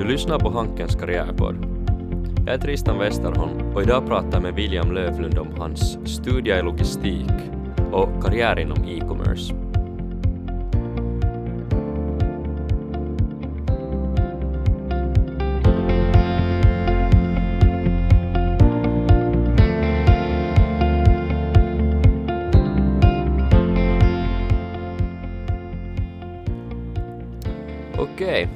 [0.00, 1.56] Du lyssnar på Hankens karriärpodd.
[2.46, 6.62] Jag är Tristan Westerholm och idag pratar jag med William Lövlund om hans studier i
[6.62, 7.30] logistik
[7.92, 9.54] och karriär inom e-commerce.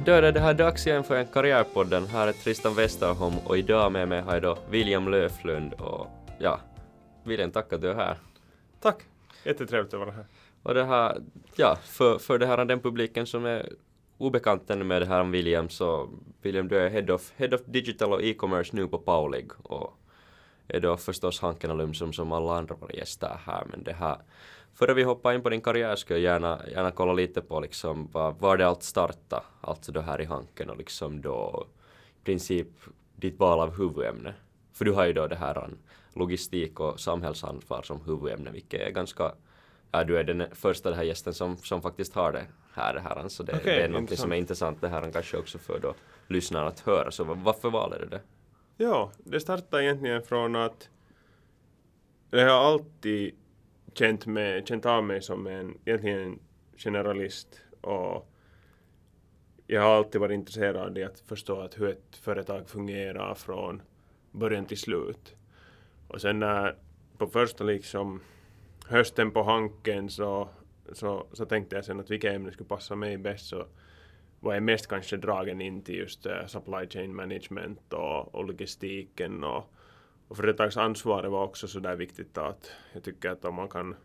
[0.05, 2.07] Det här dags igen för en Karriärpodden.
[2.07, 6.07] Här är Tristan Westerholm och idag med mig har jag då William Löflund och
[6.39, 6.59] ja,
[7.23, 8.17] William tack att du är här.
[8.81, 8.95] Tack!
[9.43, 10.25] Jättetrevligt att vara här.
[10.63, 11.21] Och det här,
[11.55, 13.69] ja, för, för det här den publiken som är
[14.17, 16.09] obekant ännu med det här om William så
[16.41, 19.99] William du är Head of, Head of Digital och E-commerce nu på Paulig och
[20.67, 24.17] är då förstås Hanken alum som, som alla andra våra gäster här men det här
[24.75, 28.09] Före vi hoppar in på din karriär skulle jag gärna, gärna kolla lite på liksom
[28.11, 31.67] var, det allt starta, alltså då här i Hanken och liksom då
[32.21, 32.67] i princip
[33.15, 34.33] ditt val av huvudämne.
[34.73, 35.69] För du har ju då det här
[36.13, 39.31] logistik och samhällsansvar som huvudämne vilket är ganska
[39.91, 42.93] Ja, du är den första den här gästen som, som faktiskt har det här.
[42.93, 45.57] Det här så det, Okej, det är något som är intressant det här kanske också
[45.57, 45.93] för då
[46.27, 47.11] lyssnarna att höra.
[47.11, 48.21] Så var- varför valde du det?
[48.77, 50.89] Ja, det startade egentligen från att
[52.31, 53.35] jag har alltid
[53.97, 56.39] känt, med, känt av mig som en egentligen en
[56.77, 58.31] generalist och
[59.67, 63.81] jag har alltid varit intresserad i att förstå att hur ett företag fungerar från
[64.31, 65.35] början till slut.
[66.07, 66.75] Och sen när
[67.17, 68.21] på första liksom
[68.87, 70.49] hösten på Hanken så,
[70.91, 73.65] så, så tänkte jag sen att vilka ämnen skulle passa mig bäst så
[74.39, 79.43] var jag mest kanske dragen in till just uh, supply chain management och, och logistiken
[79.43, 79.74] och,
[80.27, 83.95] och företagsansvaret var också så där viktigt att jag tycker att om man kan,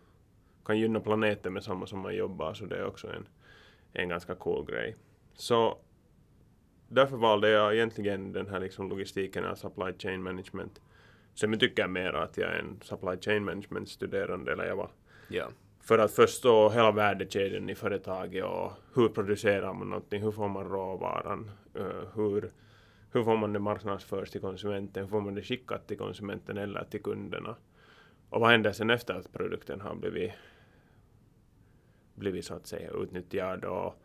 [0.65, 3.29] kan gynna planeten med samma som man jobbar så det är också en,
[3.93, 4.97] en ganska cool grej.
[5.35, 5.79] Så
[6.89, 10.81] därför valde jag egentligen den här liksom logistiken av supply chain management.
[11.35, 14.91] Sen tycker jag mer att jag är en supply chain management studerande eller jag var
[15.29, 15.49] Ja.
[15.81, 20.69] för att förstå hela värdekedjan i företaget och hur producerar man någonting, hur får man
[20.69, 22.53] råvaran, eh, hur,
[23.13, 26.85] hur får man det marknadsförs till konsumenten, hur får man det skickat till konsumenten eller
[26.85, 27.57] till kunderna.
[28.31, 30.33] Och vad händer sen efter att produkten har blivit,
[32.15, 34.03] blivit så att säga utnyttjad och,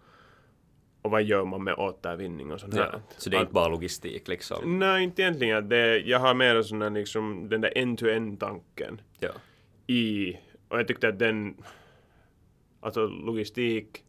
[1.02, 2.84] och vad gör man med återvinning och sånt ja.
[2.84, 3.02] här.
[3.18, 4.80] Så det är Att- inte bara logistik liksom?
[4.80, 5.70] Nej, inte egentligen.
[5.70, 9.30] Det, jag har mer sån här liksom, den där end-to-end tanken Ja.
[9.88, 10.34] i,
[10.68, 11.58] och jag tyckte att den,
[12.80, 14.04] alltså logistik,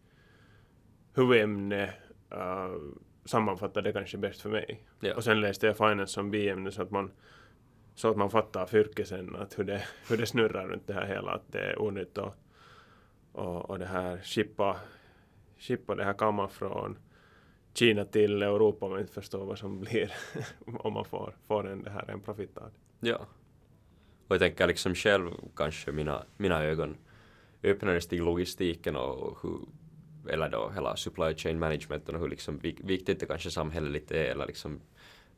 [1.14, 1.84] huvudämne,
[2.32, 2.76] uh,
[3.26, 4.86] sammanfattade det kanske bäst för mig.
[5.00, 5.14] Ja.
[5.14, 7.10] Och sen läste jag finance som biämne så att man
[7.94, 11.06] så att man fattar fyrke sen att hur det, hur det snurrar runt det här
[11.06, 12.34] hela, att det är onödigt och,
[13.32, 14.80] och, och det här chippa,
[15.56, 16.98] chippa det här kammar från
[17.74, 20.12] Kina till Europa man inte förstår vad som blir
[20.66, 22.70] om man får, får en, det här en profit av
[23.00, 23.08] det.
[23.08, 23.26] Ja.
[24.28, 26.96] Och jag tänker liksom själv kanske mina, mina ögon
[27.62, 29.58] öppnades till logistiken och hur,
[30.28, 34.24] eller då hela supply chain managementen och hur liksom vik- viktigt det kanske samhälleligt är
[34.24, 34.80] eller liksom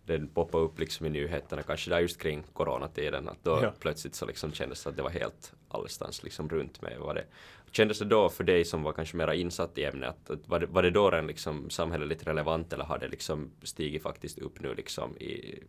[0.06, 3.72] den poppade upp liksom i nyheterna kanske där just kring coronatiden att då Ja.
[3.80, 6.98] plötsligt så liksom kändes det att det var helt allestans liksom runt mig.
[6.98, 7.24] Var det,
[7.70, 10.60] kändes det då för dig som var kanske mera insatt i ämnet att, att var,
[10.60, 14.60] det, var det då den liksom samhälleligt relevant eller har det liksom stigit faktiskt upp
[14.60, 15.62] nu liksom i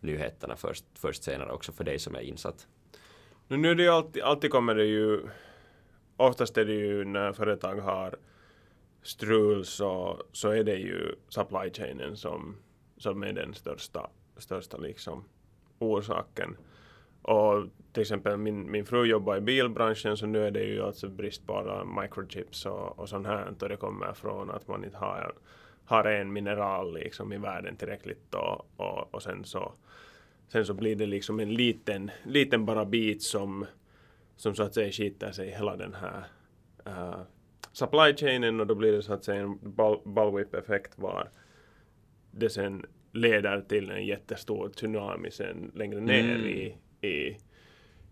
[0.00, 2.66] nyheterna först, först senare också för dig som är insatt?
[3.48, 5.20] Nu, nu är det ju alltid, alltid kommer det ju,
[6.16, 8.16] oftast är det ju när företag har
[9.02, 12.56] strul så, så är det ju supply chainen som,
[12.96, 15.24] som är den största, största liksom
[15.78, 16.56] orsaken.
[17.22, 21.08] Och till exempel min, min fru jobbar i bilbranschen så nu är det ju alltså
[21.08, 24.96] brist på alla microchips och, och sånt här och det kommer från att man inte
[24.96, 25.34] har,
[25.84, 29.72] har en mineral liksom i världen tillräckligt och, och, och sen så
[30.48, 33.66] Sen så blir det liksom en liten, liten bara bit som,
[34.36, 36.24] som så att säga skiter sig hela den här
[36.86, 37.20] uh,
[37.72, 39.58] supply chainen och då blir det så att säga en
[40.04, 41.30] bullwhip-effekt var
[42.30, 46.46] det sen leder till en jättestor tsunami sen längre ner Mm.
[46.46, 46.76] i,
[47.08, 47.36] i,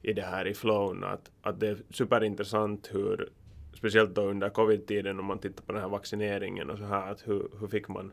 [0.03, 1.05] i det här i flown.
[1.05, 3.29] Att, att det är superintressant hur,
[3.75, 7.29] speciellt då under covid-tiden om man tittar på den här vaccineringen och så här, att
[7.29, 8.13] hur, hur fick man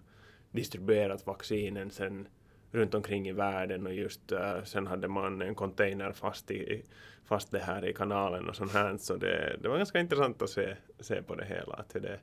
[0.51, 2.27] distribuerat vaccinen sen
[2.73, 6.83] runt omkring i världen och just uh, sen hade man en container fast, i,
[7.25, 10.49] fast det här i kanalen och sånt här så det, det var ganska intressant att
[10.49, 12.19] se, se på det hela att hur det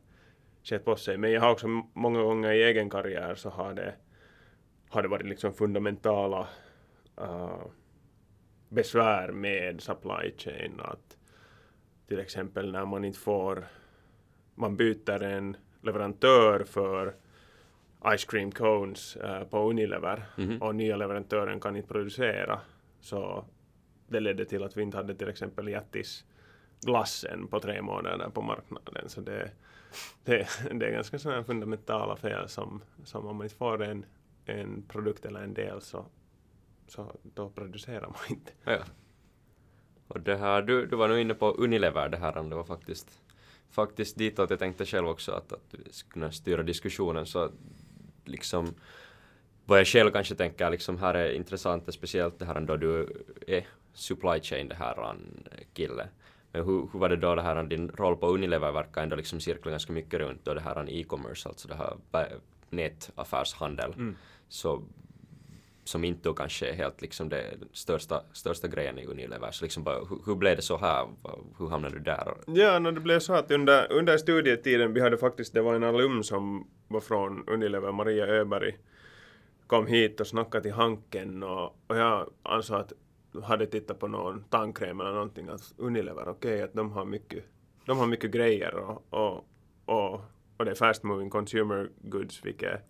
[0.62, 1.18] skett på sig.
[1.18, 3.94] Men jag har också många gånger i egen karriär så har det,
[4.88, 6.48] har det varit liksom fundamentala
[7.20, 7.62] uh,
[8.68, 11.16] besvär med supply chain att
[12.08, 13.66] till exempel när man inte får
[14.54, 17.14] man byter en leverantör för
[18.16, 20.62] ice cream cones uh, på Unilever Mhm.
[20.62, 22.60] och nya leverantören kan inte producera.
[23.00, 23.44] Så
[24.08, 26.24] det ledde till att vi inte hade till exempel Jättis
[26.80, 29.08] glassen på tre månader på marknaden.
[29.08, 29.50] Så det,
[30.24, 34.04] det, det är ganska sådana fundamentala fel som, som om man inte får en,
[34.44, 36.06] en produkt eller en del så,
[36.86, 38.52] så då producerar man inte.
[38.64, 38.78] Ja.
[40.08, 43.20] Och det här, du, du var nu inne på Unilever det här, det var faktiskt,
[43.70, 47.50] faktiskt ditåt jag tänkte själv också att, att vi skulle styra diskussionen så
[48.30, 48.74] liksom
[49.64, 53.66] vad jag själv kanske tänker liksom här är intressant speciellt det här då du är
[53.92, 55.16] supply chain det här
[55.74, 56.08] kille.
[56.52, 59.40] Men hur, hur var det då det här din roll på Unilever verkar ändå liksom
[59.40, 61.96] cirkla ganska mycket runt då det här e-commerce, alltså det här
[62.70, 63.92] nätaffärshandel.
[63.92, 64.16] Mm.
[64.48, 64.82] Så
[65.90, 69.50] som inte då kanske är helt liksom det största, största grejen i Unilever.
[69.50, 71.08] Så liksom bara, hur, hur blev det så här?
[71.58, 72.34] Hur hamnade du där?
[72.46, 75.84] Ja, no, det blev så att under, under studietiden, vi hade faktiskt, det var en
[75.84, 78.78] alum som var från Unilever, Maria Öberg,
[79.66, 82.92] kom hit och snackade till Hanken och, och jag ansåg att
[83.42, 87.44] hade tittat på någon tandkräm eller någonting att Unilever, okej att de har mycket,
[87.86, 89.44] de har mycket grejer och, och,
[89.84, 90.20] och,
[90.56, 92.80] och det är fast moving consumer goods vilket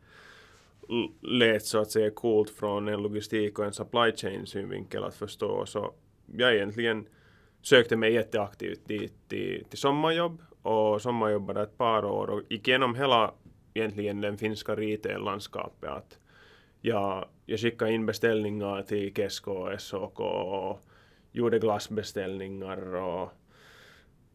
[1.22, 5.66] lät så att säga coolt från en logistik och en supply chain synvinkel att förstå
[5.66, 5.94] så
[6.36, 7.06] jag egentligen
[7.62, 12.94] sökte mig jätteaktivt dit till, till sommarjobb och sommarjobbade ett par år och gick igenom
[12.94, 13.34] hela
[13.74, 15.90] egentligen den finska retail-landskapet.
[15.90, 16.18] Att
[16.80, 20.80] jag, jag skickade in beställningar till Kesko och SOK och
[21.32, 23.32] gjorde glassbeställningar och,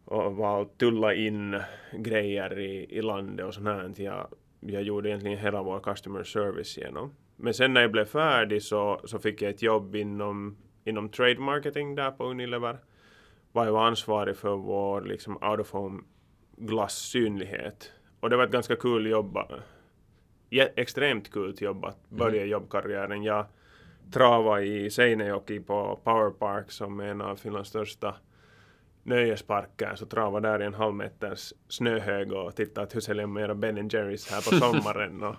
[0.06, 1.62] och var tulla in
[1.92, 3.94] grejer i, i landet och sånt här.
[3.98, 4.28] Jag,
[4.70, 7.16] jag gjorde egentligen hela vår customer service genom.
[7.36, 11.40] Men sen när jag blev färdig så, så fick jag ett jobb inom, inom trade
[11.40, 12.78] marketing där på Unilever
[13.52, 16.04] var jag ansvarig för vår liksom out of home
[16.58, 17.92] glassynlighet.
[18.20, 19.38] Och det var ett ganska kul jobb.
[20.50, 23.24] Ja, extremt kul jobb att börja jobbkarriären.
[23.24, 23.46] Jag
[24.14, 28.16] travade i Seinejoki på Power Park som är en av Finlands största
[29.06, 29.96] nöjesparker.
[29.96, 33.56] Så travade där i en halv meters snöhög och tittade att hur säljer man era
[33.56, 35.24] Ben Jerrys här på sommaren.
[35.24, 35.36] och,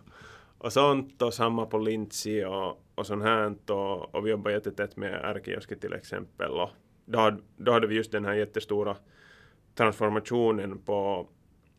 [0.59, 3.55] och sånt och samma på Lintsi och, och sånt här.
[3.71, 6.51] Och, och vi jobbade jättetätt med Ärkioski till exempel.
[6.51, 6.71] Och
[7.05, 8.97] då, hade, då hade vi just den här jättestora
[9.75, 11.29] transformationen på,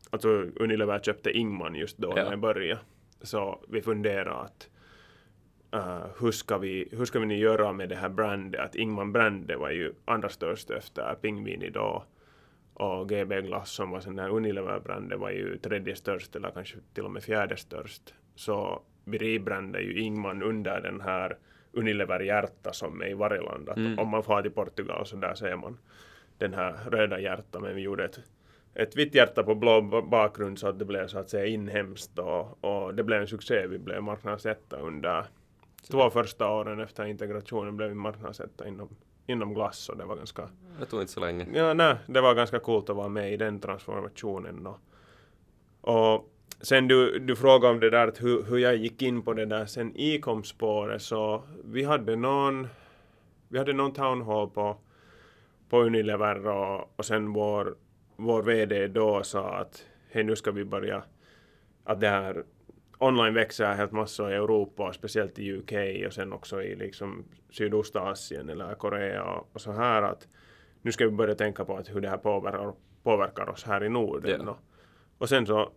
[0.10, 2.24] alltså Unilever köpte Ingman just då Ja.
[2.24, 2.80] när jag började.
[3.22, 4.69] Så vi funderade att
[5.75, 8.62] uh, hur, ska vi, hur ska vi nu göra med det här brandet?
[8.62, 12.04] Att Ingman brandet var ju andra störst efter Pingvini då.
[12.74, 17.04] Och GB Glass som var sån där Unilever-brandet var ju tredje störst eller kanske till
[17.06, 18.14] och med fjärde störst.
[18.36, 21.38] Så vi rebrandade ju Ingman under den här
[21.74, 23.70] Unilever hjärta som är i varje land.
[23.70, 24.00] Att Mm.
[24.00, 25.78] Om man far till Portugal så där ser man
[26.38, 28.20] den här röda hjärta men vi gjorde ett,
[28.74, 32.20] ett vitt hjärta på blå ba- bakgrund så att det blev så att säga inhemskt
[32.20, 33.68] och, och det blev en succé.
[33.68, 35.24] Vi blev marknadsetta under
[35.88, 38.89] två första åren efter integrationen blev vi marknadsetta inom,
[39.28, 40.50] inom glass och det var ganska
[40.80, 41.48] Det tog inte så länge.
[41.54, 44.68] Ja, nej, det var ganska coolt att vara med i den transformationen.
[44.68, 44.80] Och,
[45.81, 49.34] och sen du, du frågade om det där att hur, hur jag gick in på
[49.34, 52.68] det där sen e-com-spåret så vi hade någon
[53.48, 54.78] vi hade någon town hall på,
[55.69, 57.75] på Unilever och, och sen vår,
[58.16, 61.04] vår VD då sa att hej nu ska vi börja
[61.84, 62.44] att det här
[63.00, 65.74] online växer helt massor i Europa och speciellt i UK
[66.08, 70.27] och sen också i liksom Sydostasien eller Korea och, så här att
[70.82, 72.74] nu ska vi börja tänka på att hur det här påverkar,
[73.04, 74.42] påverkar oss här i Norden.
[74.46, 74.58] Ja.
[75.18, 75.72] Och, sen så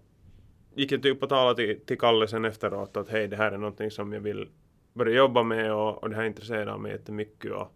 [0.75, 3.59] gick jag typ och talade till, till Kalle sen efteråt att hej det här är
[3.59, 4.49] någonting som jag vill
[4.93, 7.73] börja jobba med och, och det här intresserar mig jättemycket och,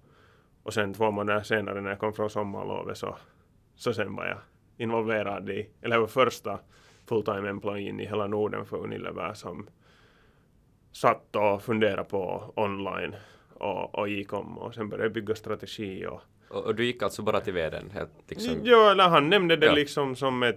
[0.62, 3.16] och sen två månader senare när jag kom från sommarlovet så,
[3.74, 4.38] så sen var jag
[4.76, 6.58] involverad i, eller var första
[7.08, 9.66] fulltime employeen i hela Norden för Unilever som
[10.92, 13.14] satt och funderade på online
[13.54, 17.40] och, och e-com och sen började bygga strategi och Och, och du gick alltså bara
[17.40, 17.90] till vdn?
[17.90, 19.72] Helt liksom, Ja, eller han nämnde det Ja.
[19.72, 20.56] liksom som ett,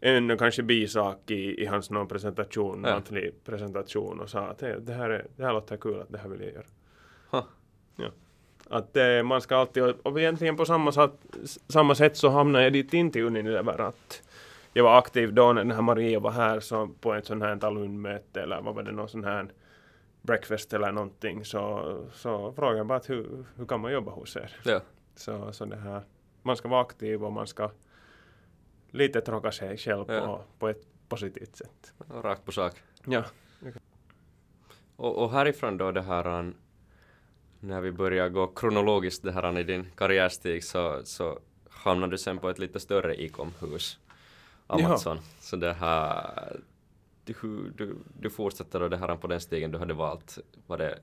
[0.00, 2.94] en kanske bisak i, i hans någon presentation, Ja.
[2.94, 6.18] monthly presentation och sa att "Hej, det här, är, det här låter kul, att det
[6.18, 6.64] här vill jag göra.
[7.96, 8.10] Ja.
[8.70, 11.12] Att eh, man ska alltid, och egentligen på samma, sätt,
[11.68, 14.22] samma sätt så hamnade jag dit in till Unilever att
[14.72, 17.64] jag var aktiv då när den här Maria var här så på ett sånt här
[17.64, 19.52] alumnmöte eller vad var det, någon sån här
[20.22, 24.36] breakfast eller någonting så, så frågade jag bara att hur, hur kan man jobba hos
[24.36, 24.56] er?
[24.64, 24.80] Ja.
[25.14, 26.02] Så, så det här,
[26.42, 27.70] man ska vara aktiv och man ska
[28.90, 30.44] lite tråka sig själv på, Ja.
[30.58, 31.94] på ett positivt sätt.
[32.22, 32.82] Rakt på sak.
[33.06, 33.24] Ja.
[34.96, 36.54] Och, och härifrån då det här an,
[37.60, 41.38] när vi börjar gå kronologiskt det här an i din karriärstig så, så
[41.70, 43.98] hamnade du sen på ett lite större e-com-hus.
[44.72, 45.18] Amazon.
[45.40, 46.60] Så det här
[47.24, 47.34] du,
[47.76, 50.98] du, du fortsätter då det här på den stigen du hade valt, var det,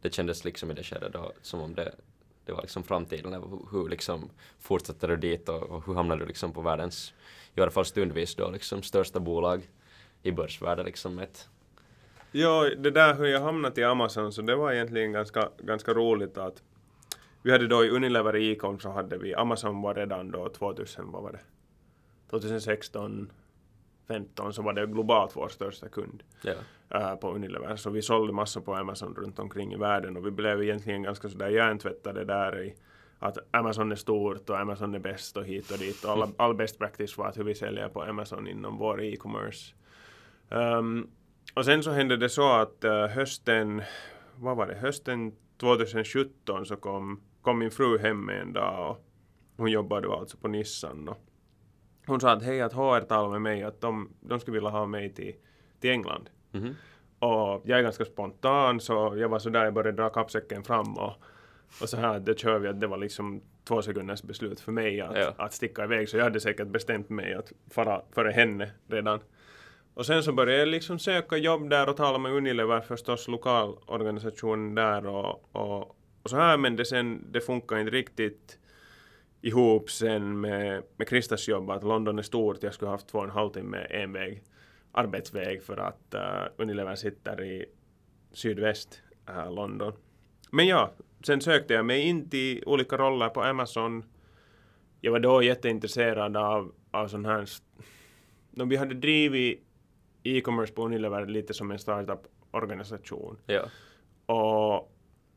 [0.00, 1.94] det kändes liksom i det skedet då som om det,
[2.44, 6.26] det var liksom framtiden, hur, hur liksom fortsatte du dit och, och hur hamnade du
[6.26, 7.14] liksom på världens,
[7.54, 9.68] i alla fall stundvis då liksom största bolag
[10.22, 11.48] i börsvärlden liksom ett
[12.32, 16.38] Ja, det där hur jag hamnat i Amazon, så det var egentligen ganska, ganska roligt
[16.38, 16.62] att
[17.42, 21.10] vi hade då i Unilever i Ecom så hade vi, Amazon var redan då 2000,
[21.12, 21.40] vad var det?
[22.30, 23.32] 2016,
[24.08, 26.54] 15 så var det globalt vår största kund ja.
[26.94, 27.76] äh, på Unilever.
[27.76, 31.28] Så vi sålde massor på Amazon runt omkring i världen och vi blev egentligen ganska
[31.28, 32.74] sådär hjärntvättade där i
[33.18, 36.54] att Amazon är stort och Amazon är bäst och hit och dit och alla, all
[36.54, 39.74] best practice var att hur vi säljer på Amazon inom vår e-commerce.
[40.48, 41.10] Um,
[41.54, 43.82] och sen så hände det så att uh, hösten,
[44.36, 49.04] vad var det, hösten 2017 så kom, kom min fru hem en dag och
[49.56, 51.29] hon jobbade alltså på Nissan och
[52.10, 54.86] hon sa att hej att HR talade med mig att de, de skulle vilja ha
[54.86, 55.34] mig till,
[55.80, 56.30] till England.
[56.52, 56.74] Mhm.
[57.18, 61.12] Och jag är ganska spontan så jag var sådär, jag började dra kappsäcken fram och,
[61.82, 65.00] och så här, det kör vi att det var liksom två sekunders beslut för mig
[65.00, 65.34] att, Ja.
[65.36, 69.20] att sticka iväg så jag hade säkert bestämt mig att fara före henne redan.
[69.94, 74.74] Och sen så började jag liksom söka jobb där och tala med Unilever förstås, lokalorganisationen
[74.74, 78.58] där och, och, och så här men det sen, det funkar inte riktigt
[79.40, 83.24] ihop sen med, med Kristas jobb att London är stort, jag skulle haft två och
[83.24, 84.42] en halv timme en väg,
[84.92, 87.66] arbetsväg för att uh, Unilever sitter i
[88.32, 89.92] sydväst uh, London.
[90.50, 90.92] Men ja,
[91.26, 94.04] sen sökte jag mig in till olika roller på Amazon.
[95.00, 97.48] Jag var då jätteintresserad av, av sån här,
[98.50, 99.62] no, vi hade drivit
[100.22, 103.36] e-commerce på Unilever lite som en startup-organisation.
[103.46, 103.62] ja.
[104.34, 104.92] Och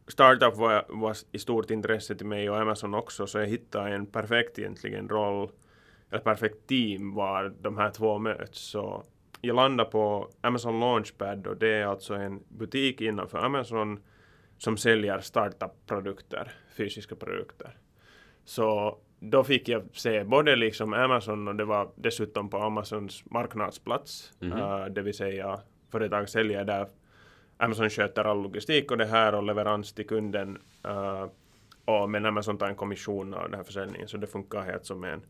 [0.08, 4.06] startup var, var i stort intresse till mig och Amazon också, så jag hittade en
[4.06, 5.50] perfekt egentligen roll,
[6.12, 8.60] eller perfekt team var de här två möts.
[8.60, 9.04] Så
[9.42, 14.00] jag landade på Amazon Launchpad och det är alltså en butik innanför Amazon
[14.58, 17.78] som säljer startup-produkter, fysiska produkter.
[18.46, 24.34] Så då fick jag se både liksom Amazon och det var dessutom på Amazons marknadsplats,
[24.40, 24.52] Mhm.
[24.52, 25.60] eh, det vill säga
[25.92, 26.88] företag säljer där
[27.64, 30.62] Amazon sköter all logistik och det här och leverans till kunden.
[30.88, 31.28] Uh,
[31.86, 35.04] och men Amazon tar en kommission av den här försäljningen så det funkar helt som
[35.04, 35.22] en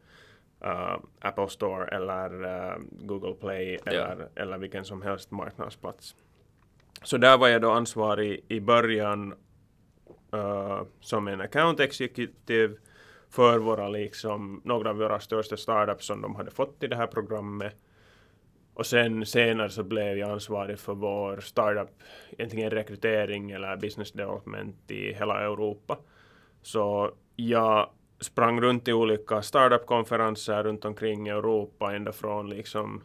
[0.65, 6.15] uh, Apple Store eller uh, Google Play eller, eller vilken som helst marknadsplats.
[7.03, 9.33] Så där var jag då ansvarig i början
[10.33, 12.75] uh, som en account executive
[13.29, 17.07] för våra liksom, några av våra största startups som de hade fått i det här
[17.07, 17.75] programmet.
[18.73, 21.89] Och sen senare så blev jag ansvarig för vår startup,
[22.31, 25.97] egentligen rekrytering eller business development i hela Europa.
[26.61, 27.89] Så jag
[28.19, 33.01] sprang runt i olika startup-konferenser runt omkring Europa, ända från liksom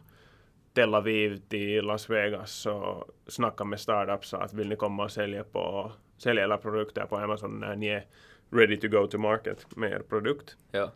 [0.73, 5.43] Tel Aviv till Las Vegas och snacka med startups att vill ni komma och sälja,
[5.43, 8.05] på, sälja era produkter på Amazon när ni är
[8.51, 10.57] ready to go to market med er produkt.
[10.71, 10.91] ja.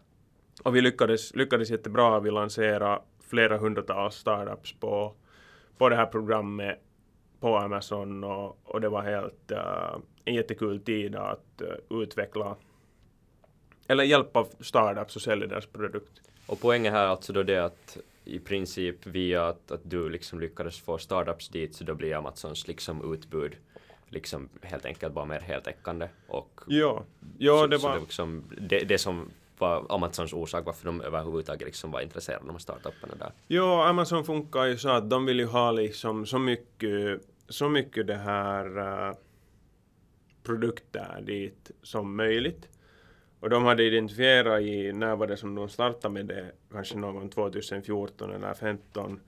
[0.63, 2.19] Och vi lyckades, lyckades jättebra.
[2.19, 3.01] Vi lanserade
[3.33, 5.13] flera hundratals startups på,
[5.77, 6.79] på det här programmet
[7.39, 12.55] på Amazon och, och det var helt uh, en jättekul tid att uh, utveckla
[13.87, 16.21] eller hjälpa startups att sälja deras produkt.
[16.45, 20.39] Och poängen här är alltså då det att i princip via att, att du liksom
[20.39, 23.55] lyckades få startups dit så då blir Amazons liksom utbud
[24.09, 27.03] liksom helt enkelt bara mer heltäckande och Ja,
[27.37, 27.95] ja så, det så var...
[27.95, 32.47] det, liksom, det, det som vad Amazons orsak varför de överhuvudtaget liksom var intresserade av
[32.47, 33.31] de här startuparna där.
[33.47, 38.07] Jo, Amazon funkar ju så att de vill ju ha liksom så mycket, så mycket
[38.07, 39.15] det här uh,
[40.43, 42.69] produkter dit som möjligt.
[43.39, 47.29] Och de hade identifierat i, när var det som de startade med det, kanske någon
[47.29, 49.19] 2014 eller 2015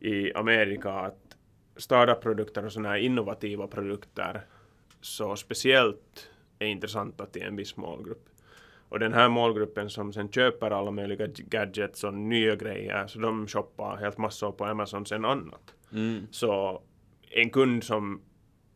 [0.00, 1.36] i Amerika, att
[1.76, 4.46] startup-produkter och sådana här innovativa produkter
[5.00, 8.28] så speciellt är intressanta till en viss målgrupp.
[8.88, 13.46] Och den här målgruppen som sen köper alla möjliga gadgets och nya grejer, så de
[13.46, 15.74] shoppar helt massor på Amazon sen annat.
[15.92, 16.26] Mm.
[16.30, 16.82] Så
[17.30, 18.20] en kund som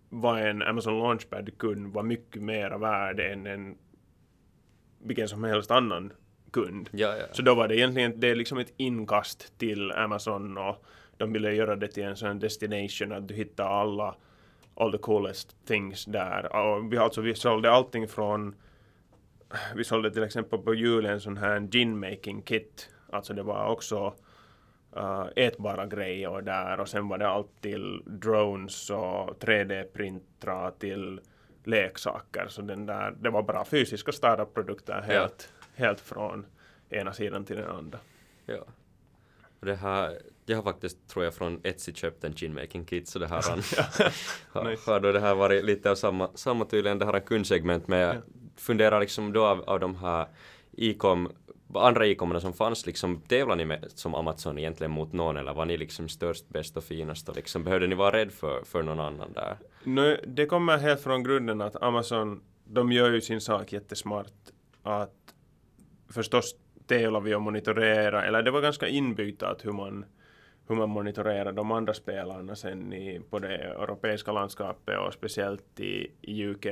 [0.09, 3.79] var en Amazon Launchpad-kund var mycket mera värd än en
[4.99, 6.13] vilken som helst annan
[6.53, 6.89] kund.
[6.93, 7.25] Ja, ja.
[7.33, 10.85] Så då var det egentligen det är liksom ett inkast till Amazon och
[11.17, 14.17] de ville göra det till en sån destination att du hittar alla
[14.75, 16.57] all the coolest things där.
[16.57, 18.55] Och vi, alltså, vi sålde allting från
[19.75, 22.89] vi sålde till exempel på julen en sån här gin making kit.
[23.11, 24.15] Alltså det var också
[24.97, 31.21] uh, ätbara grejer där och sen var det allt till drones och 3D-printrar till
[31.65, 32.47] leksaker.
[32.49, 36.47] Så den där, det var bara fysiska startup-produkter helt, helt från
[36.91, 37.99] ena sidan till den andra.
[38.47, 38.65] ja.
[39.61, 43.27] Det här, jag har faktiskt, tror jag, från Etsy köpt en chinmaking kit, så det
[43.27, 43.63] här han,
[44.53, 44.91] har, Nice.
[44.91, 47.99] har då det här varit lite av samma, samma tydligen, det här en kundsegment, men
[47.99, 48.21] jag Ja.
[48.57, 50.27] funderar liksom då av, av de här
[50.77, 51.33] e-com,
[51.75, 55.65] andra e-commerna som fanns, liksom tävlar ni med som Amazon egentligen mot någon, eller var
[55.65, 59.01] ni liksom störst, bäst och finast, och liksom behövde ni vara rädd för, för någon
[59.01, 59.57] annan där?
[59.85, 64.33] Nu, det kommer helt från grunden att Amazon, de gör ju sin sak jättesmart.
[64.83, 65.15] Att
[66.11, 66.55] förstås
[66.87, 70.05] tävlar vi och monitorera, eller det var ganska inbyggt att hur man,
[70.69, 76.11] hur man monitorerar de andra spelarna sen i, på det europeiska landskapet och speciellt i,
[76.21, 76.67] i UK.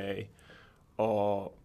[0.96, 1.58] Och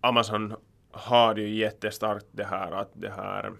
[0.00, 0.54] Amazon
[0.90, 3.52] har ju jättestarkt det här att det här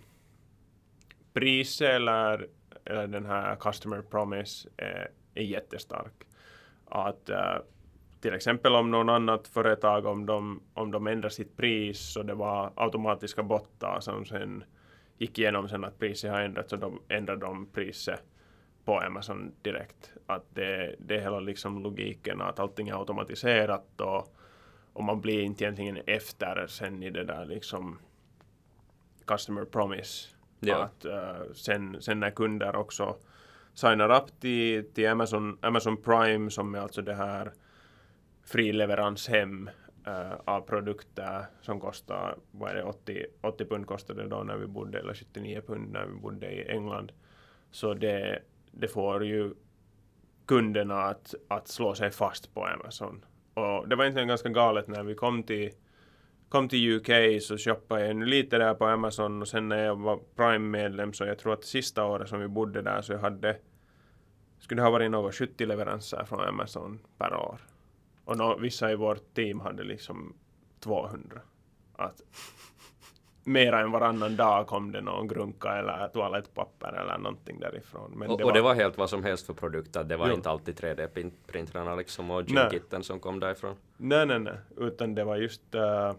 [1.33, 2.47] priset eller,
[2.85, 6.25] eller den här customer promise är, är jättestark.
[6.87, 7.57] Att eh,
[8.21, 12.35] till exempel om någon annat företag, om de, om de ändrar sitt pris så det
[12.35, 14.65] var automatiska bottar som sen
[15.19, 18.23] gick igenom sen att priset har ändrats och då ändrar de priset
[18.85, 20.13] på Amazon direkt.
[20.27, 24.37] Att det, det är hela liksom logiken att allting är automatiserat och,
[24.93, 27.99] och man blir inte egentligen efter sen i det där liksom
[29.27, 30.29] customer promise.
[30.61, 30.83] Ja.
[30.83, 33.17] Att eh, sen, sen när kunder också
[33.75, 37.53] signar upp till, till Amazon, Amazon Prime som är alltså det här
[38.45, 39.29] fri leverans
[40.07, 44.57] äh, av produkter som kostar, vad är det, 80, 80 pund kostade det då när
[44.57, 47.13] vi bodde, eller 79 pund när vi bodde i England.
[47.71, 49.55] Så det, det får ju
[50.47, 53.25] kunderna att, att slå sig fast på Amazon.
[53.55, 55.71] Och det var egentligen ganska galet när vi kom till
[56.49, 60.21] kom till UK så shoppade jag lite där på Amazon och sen när jag var
[60.37, 63.57] Prime-medlem så jag tror att sista året som vi bodde där så jag hade
[64.59, 67.61] skulle det ha varit något 70 leveranser från Amazon per år.
[68.25, 70.35] Och nå, vissa i vårt team hade liksom
[70.81, 71.41] 200.
[71.97, 72.23] Att
[73.45, 78.13] mera än varannan dag kom det någon grunka eller toalettpapper eller någonting därifrån.
[78.15, 80.35] Men och, och det var helt vad som helst för produkter, det var Jo.
[80.35, 82.63] inte alltid 3D-printrarna liksom och Nej.
[82.63, 83.77] gymkitten som kom därifrån.
[83.97, 84.57] Nej, nej, nej.
[84.77, 86.13] Utan det var just uh,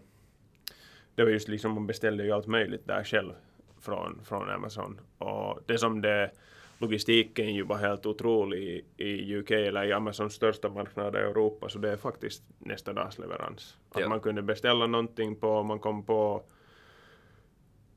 [1.16, 3.34] det var just liksom man beställde ju allt möjligt där själv
[3.80, 5.00] från, från Amazon.
[5.18, 6.32] Och det som det
[6.78, 8.60] logistiken ju var helt otrolig
[8.98, 12.94] i, i UK eller i Amazons största marknad i Europa så det är faktiskt nästa
[12.94, 13.78] dags leverans.
[13.92, 14.10] Att Ja.
[14.10, 16.44] man kunde beställa någonting på, man kom på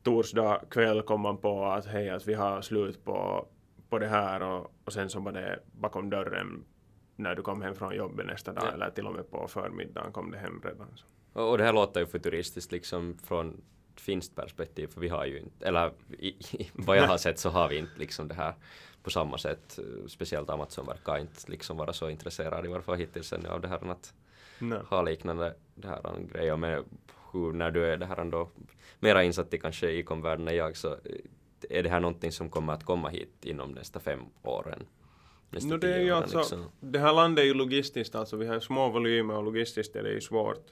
[0.03, 3.47] torsdag kväll kom man på att hej att vi har slut på,
[3.89, 6.65] på det här och, och sen så var det bakom dörren
[7.17, 8.73] när du kom hem från jobbet nästa dag Ja.
[8.73, 10.89] eller till och med på förmiddagen kom det hem redan.
[11.33, 13.61] Och, och det här låter ju futuristiskt liksom från
[14.01, 17.51] finskt perspektiv, för vi har ju inte, eller i, i, vad jag har sett så
[17.51, 18.55] har vi inte liksom det här
[19.03, 19.79] på samma sätt.
[20.07, 23.69] Speciellt Amazon verkar inte liksom vara så intresserad i varje fall hittills ännu av det
[23.69, 24.15] här att
[24.59, 24.79] Nej.
[24.89, 26.85] ha liknande det här grejer med
[27.33, 28.51] hur när du är det här ändå
[29.01, 30.99] mera insatt i kanske e-com-världen än jag så eh,
[31.71, 34.87] är det här någonting som kommer att komma hit inom nästa fem åren?
[35.51, 36.65] Nästa No, det är ju åren, alltså, liksom.
[36.81, 40.11] det här landet är ju logistiskt, alltså vi har små volymer och logistiskt är det
[40.13, 40.67] ju svårt.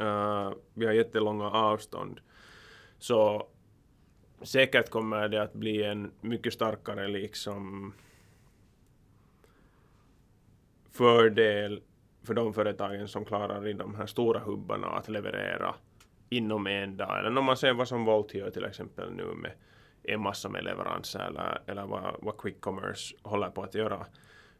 [0.00, 2.20] Uh, vi har jättelånga avstånd.
[2.98, 3.48] Så
[4.42, 7.92] säkert kommer det att bli en mycket starkare liksom
[10.90, 11.82] fördel
[12.22, 15.74] för de företagen som klarar i de här stora hubbarna att leverera
[16.28, 17.18] inom en dag.
[17.18, 19.52] Eller om man ser vad som Volt gör till exempel nu med
[20.02, 24.06] en massa med leveranser eller, eller vad, vad Quick Commerce håller på att göra.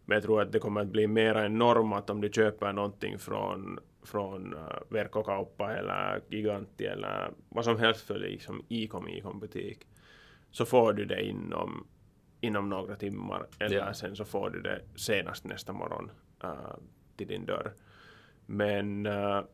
[0.04, 2.72] Men jag tror att det kommer att bli mera en norm att om du köper
[2.72, 9.40] någonting från, från uh, Verkkokauppa eller Giganti eller vad som helst för liksom e-com, e-com
[9.40, 9.86] butik
[10.50, 11.86] så får du det inom,
[12.40, 13.94] inom några timmar eller Ja.
[13.94, 16.10] sen så får du det senast nästa morgon
[16.44, 16.76] uh,
[17.16, 17.72] till din dörr.
[18.46, 19.44] Men uh,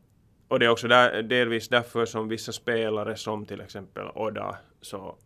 [0.47, 5.17] och det är också där, delvis därför som vissa spelare som till exempel Oda så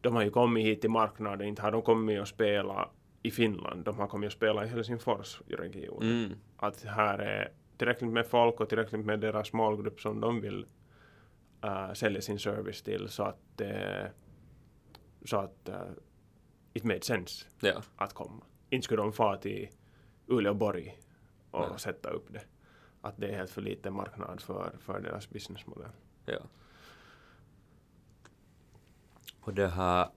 [0.00, 2.88] de har ju kommit hit till marknaden, inte har de kommit och spela
[3.22, 6.24] i Finland, de har kommit och spela i Helsingforsregionen.
[6.24, 6.38] Mm.
[6.56, 10.66] Att här är tillräckligt med folk och tillräckligt med deras målgrupp som de vill
[11.64, 14.06] uh, sälja sin service till så att, uh,
[15.24, 15.74] så att uh,
[16.72, 17.82] it made sense Ja.
[17.96, 18.44] att komma.
[18.70, 19.68] Inte skulle de fara till
[20.26, 20.98] Uleåborg
[21.50, 21.78] och Nej.
[21.78, 22.42] sätta upp det.
[23.00, 25.90] Att det är helt för liten marknad för, för deras businessmodell.
[26.24, 26.40] Ja.
[29.40, 30.08] Och det här,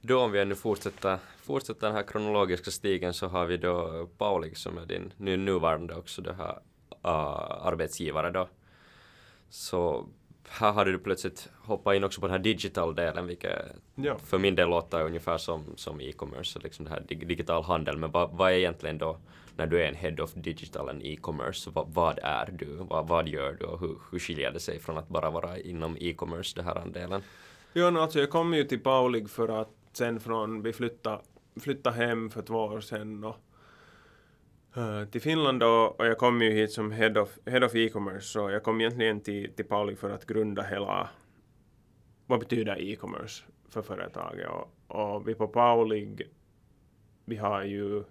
[0.00, 4.56] då om vi nu fortsätter, fortsätter den här kronologiska stigen så har vi då Paulik
[4.56, 6.58] som är din nu, nuvarande också det här
[7.04, 8.48] uh, arbetsgivare då.
[9.48, 10.08] Så
[10.48, 14.18] här hade du plötsligt hoppat in också på den här digital-delen vilket Ja.
[14.18, 17.96] för min del låter ungefär som, som e-commerce, liksom det här dig, digital handel.
[17.96, 19.18] Men vad, vad är egentligen då
[19.56, 21.70] när du är en head of digital and e-commerce?
[21.74, 22.66] Vad, vad är du?
[22.66, 25.96] Vad, vad gör du och hur, hur skiljer det sig från att bara vara inom
[26.00, 27.22] e-commerce, det här andelen?
[27.72, 31.20] Jo, no, alltså jag kom ju till Paulig för att sen från vi flyttade,
[31.60, 33.36] flyttade hem för två år sedan och,
[34.76, 38.20] uh, till Finland då, och jag kom ju hit som head of, head of e-commerce
[38.20, 41.10] så jag kom egentligen till, till Pauli för att grunda hela
[42.26, 46.28] vad betyder e-commerce för företaget och, och vi på Paulig
[47.24, 48.04] vi har ju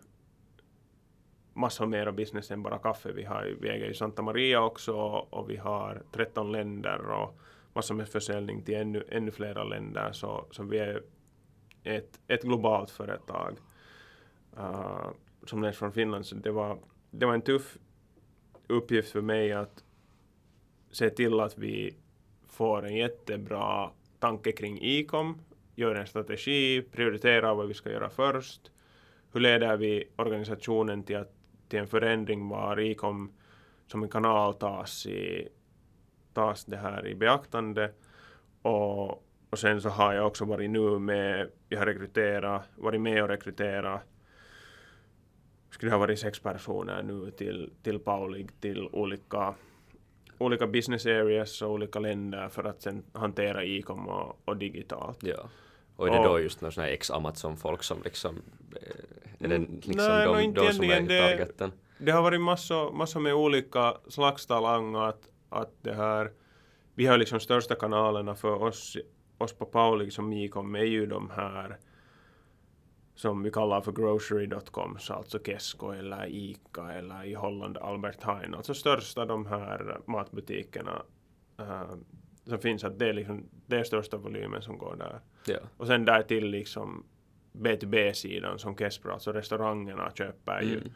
[1.53, 3.11] massor mer av business än bara kaffe.
[3.11, 4.93] Vi, har, vi äger ju Santa Maria också
[5.29, 7.39] och vi har 13 länder och
[7.73, 10.11] massor med försäljning till ännu, ännu flera länder.
[10.11, 11.03] Så, så vi är
[11.83, 13.57] ett, ett globalt företag
[14.57, 15.09] uh,
[15.45, 16.25] som leds från Finland.
[16.25, 16.79] Så det var,
[17.11, 17.77] det var en tuff
[18.67, 19.83] uppgift för mig att
[20.91, 21.95] se till att vi
[22.47, 25.41] får en jättebra tanke kring ICOM,
[25.75, 28.71] gör en strategi, prioriterar vad vi ska göra först.
[29.31, 31.33] Hur leder vi organisationen till, att,
[31.67, 33.31] till en förändring var ICOM
[33.87, 35.47] som en kanal tas, i,
[36.33, 37.91] tas det här i beaktande.
[38.61, 39.11] Och,
[39.49, 43.29] och sen så har jag också varit nu med, jag har rekryterat, varit med och
[43.29, 44.12] rekryterat
[45.73, 49.55] skulle ha varit sex personer nu till, till Paulig till olika
[50.37, 55.17] olika business areas och olika länder för att sen hantera e-com och, och digitalt.
[55.23, 55.49] Ja.
[55.95, 58.41] Och är det då just här ex-Amazon-folk som liksom,
[58.75, 61.01] eh, är det Mm, liksom nej, de, no, inte de som är.
[61.01, 61.71] Det- targeten?
[61.97, 66.31] Det har varit massor, massor med olika slags talanger att, att det här,
[66.95, 68.97] vi har liksom största kanalerna för oss,
[69.37, 71.77] oss på Paulig som e-com är ju de här
[73.15, 78.55] som vi kallar för grocery.com, så alltså Kesko eller Ica eller i Holland Albert Heijn,
[78.55, 81.03] alltså största de här matbutikerna
[81.59, 81.93] uh,
[82.45, 85.19] som finns, att det är liksom det är största volymen som går där.
[85.45, 85.59] Ja.
[85.77, 87.03] Och sen där till liksom
[87.53, 90.91] B2B-sidan som Kespro, alltså restaurangerna köper ju Mm.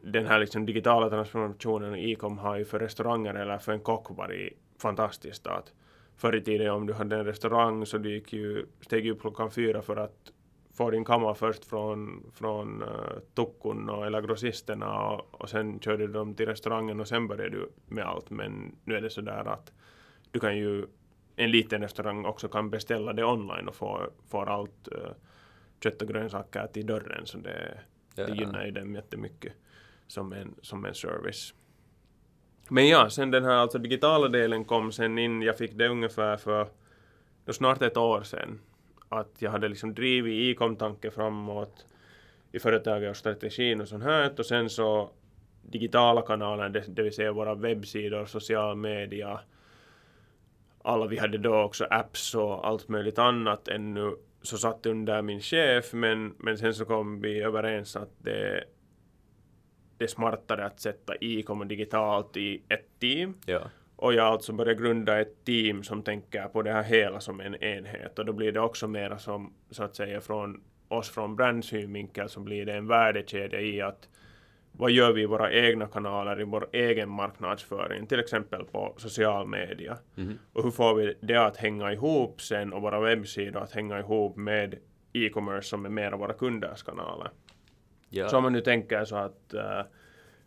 [0.00, 4.10] den här liksom digitala transformationen i e-com har ju för restauranger eller för en kock
[4.10, 5.46] varit fantastiskt.
[5.46, 5.72] Att
[6.16, 9.20] förr i tiden om du hade en restaurang så du gick ju, steg ju upp
[9.20, 10.32] klockan fyra för att
[10.72, 12.88] få din kamma först från, från uh,
[13.34, 17.50] tuckun och, eller grossisterna och, och sen körde du dem till restaurangen och sen började
[17.50, 18.30] du med allt.
[18.30, 19.72] Men nu är det så där att
[20.30, 20.86] du kan ju,
[21.36, 25.10] en liten restaurang också kan beställa det online och få, får allt uh,
[25.82, 27.26] kött och grönsaker till dörren.
[27.26, 27.78] Så det,
[28.14, 28.26] Ja.
[28.26, 29.52] det gynnar ju dem jättemycket
[30.06, 31.54] som en, som en service.
[32.68, 36.36] Men ja, sen den här alltså digitala delen kom sen in, jag fick det ungefär
[36.36, 36.68] för
[37.50, 38.60] snart ett år sedan.
[39.12, 41.86] Att jag hade liksom drivit e-com-tanken framåt
[42.52, 44.32] i företaget och strategin och sånt här.
[44.38, 45.10] Och sen så
[45.62, 49.40] digitala kanaler, det, det vill säga våra webbsidor, social media.
[50.84, 55.40] Alla vi hade då också apps och allt möjligt annat ännu så satt under min
[55.40, 58.64] chef men, men sen så kom vi överens att det,
[59.98, 63.34] det är smartare att sätta e-com och digitalt i ett team.
[63.46, 63.60] Ja.
[64.02, 67.54] Och jag alltså började grunda ett team som tänker på det här hela som en
[67.64, 68.18] enhet.
[68.18, 72.40] Och då blir det också mera som, så att säga, från oss från brandsynvinkel så
[72.40, 74.08] blir det en värdekedja i att
[74.72, 79.46] vad gör vi i våra egna kanaler, i vår egen marknadsföring, till exempel på social
[79.46, 79.98] media.
[80.14, 80.38] Mhm.
[80.52, 84.36] Och hur får vi det att hänga ihop sen och våra webbsidor att hänga ihop
[84.36, 84.78] med
[85.12, 87.30] e-commerce som är mera våra kunders kanaler.
[88.08, 88.28] Ja.
[88.28, 89.82] Så om man nu tänker så att eh,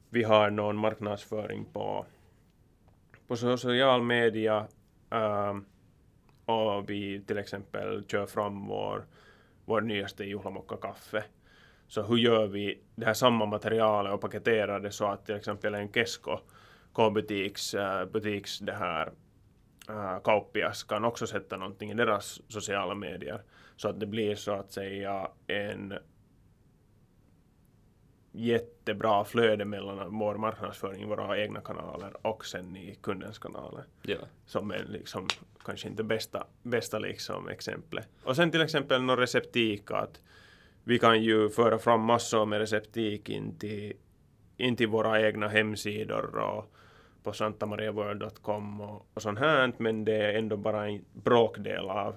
[0.10, 2.06] vi har någon marknadsföring på,
[3.28, 4.68] på social media
[5.10, 5.66] ehm,
[6.46, 9.06] och vi till exempel kör fram vår,
[9.66, 11.24] vår nyaste juhlamokka-kaffe,
[11.88, 15.76] Så hur gör vi det här samma materialet och paketerar det så att till exempel
[15.76, 16.40] en Kesko
[16.94, 19.12] K-butiks äh, butiks det här
[19.90, 23.42] äh, kauppias kan också sätta någonting i deras sociala medier.
[23.76, 25.94] Så att det blir så att säga en
[28.36, 34.18] jättebra flöde mellan vår marknadsföring våra egna kanaler och sen i kundens kanaler ja.
[34.46, 35.28] som är liksom
[35.66, 38.08] kanske inte bästa, bästa liksom exemplet.
[38.24, 40.22] Och sen till exempel någon receptik att
[40.84, 43.94] vi kan ju föra fram massor med receptik in till,
[44.58, 46.72] in till våra egna hemsidor och
[47.24, 52.16] på santamariaworld.com och, och sånt här men det är ändå bara en bråkdel av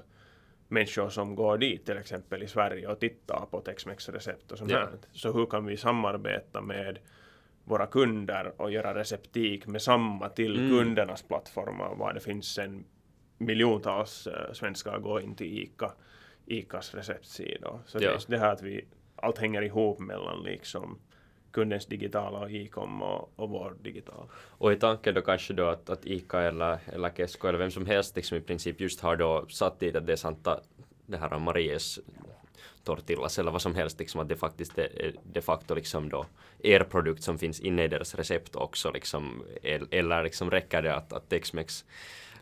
[0.68, 4.70] människor som går dit till exempel i Sverige och tittar på Tex-Mex recept och sånt
[4.70, 4.88] Ja.
[5.12, 6.98] Så hur kan vi samarbeta med
[7.64, 10.70] våra kunder och göra receptik med samma till Mm.
[10.70, 12.84] kundernas plattformar var det finns en
[13.38, 15.92] miljontals uh, svenskar går in till ICA,
[16.46, 17.78] ICAs receptsida.
[17.86, 18.10] Så Ja.
[18.12, 18.84] det det här att vi
[19.16, 20.98] allt hänger ihop mellan liksom
[21.58, 24.26] kundens digitala och e-com och, och vår digitala.
[24.58, 27.86] Och i tanken då kanske då att, att Ica eller, eller Kesko eller vem som
[27.86, 30.60] helst liksom i princip just har då satt dit att det är Santa,
[31.06, 31.98] det här Maries
[32.84, 36.26] tortillas eller vad som helst liksom att det faktiskt är är de facto liksom då
[36.62, 40.94] er produkt som finns inne i deras recept också liksom el- eller liksom räcker det
[40.94, 41.84] att, att Tex-Mex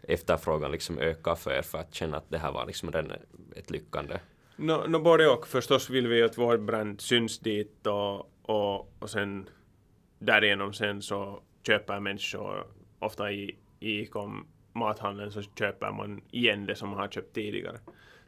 [0.03, 3.13] efterfrågan liksom öka för er för att känna att det här var liksom redan
[3.57, 4.19] ett lyckande?
[4.57, 5.47] No, no, både och.
[5.47, 9.49] Förstås vill vi att vår brand syns dit och, och, och sen
[10.19, 12.67] därigenom sen så köper människor
[12.99, 17.79] ofta i, i kom mathandeln så köper man igen det som man har köpt tidigare.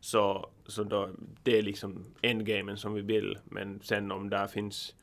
[0.01, 1.11] Så, så då,
[1.43, 3.39] det är liksom endgamen som vi vill.
[3.45, 4.95] Men sen om där finns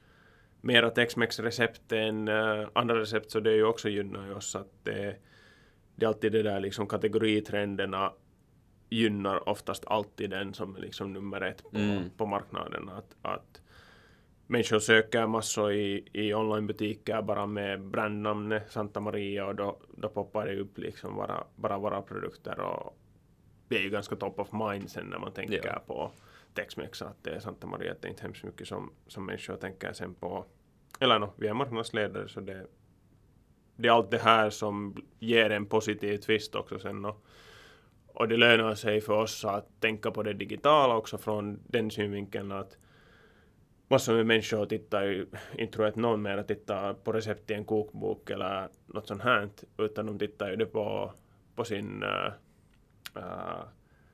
[0.61, 4.71] mera Tex-Mex-recept än uh, andra recept så det är ju också gynnar ju oss att
[4.83, 5.15] det,
[5.95, 8.13] det är alltid det där liksom kategoritrenderna
[8.89, 12.09] gynnar oftast alltid den som är liksom nummer ett på, mm.
[12.17, 12.89] på marknaden.
[12.89, 13.61] Att, att
[14.47, 20.45] människor söker massor i, i onlinebutiker bara med brandnamnet Santa Maria och då, då poppar
[20.45, 22.97] det upp liksom bara, bara våra produkter och
[23.67, 25.81] det är ju ganska top of mind sen när man tänker ja.
[25.87, 26.11] på
[26.53, 29.55] Tex-Mex att det är Santa Maria, att det är inte hemskt mycket som, som människor
[29.55, 30.45] tänker sen på
[30.99, 32.67] eller no, vi är marknadsledare så det,
[33.75, 37.25] det är allt det här som ger en positiv twist också sen och,
[38.07, 42.51] och det lönar sig för oss att tänka på det digitala också från den synvinkeln
[42.51, 42.77] att
[43.87, 45.25] massor med människor tittar ju,
[45.57, 49.21] inte tror jag att någon mer tittar på recept i en kokbok eller något sånt
[49.21, 51.13] här, utan de tittar ju det på,
[51.55, 53.63] på sin uh,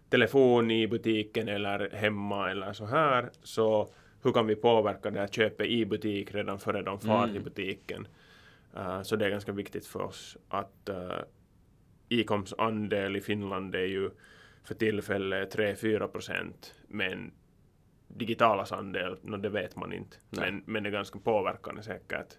[0.10, 3.30] telefon i butiken eller hemma eller så här.
[3.44, 3.90] Så
[4.24, 7.34] hur kan vi påverka det här köpet i butik redan före de far mm.
[7.34, 8.08] till butiken?
[8.78, 11.20] Uh, så det är ganska viktigt för oss att uh,
[12.10, 14.10] Icoms andel i Finland är ju
[14.64, 17.32] för tillfället 3-4 procent, men
[18.16, 20.18] digitalas andel, no, det vet man inte.
[20.30, 22.38] Men, men det är ganska påverkande säkert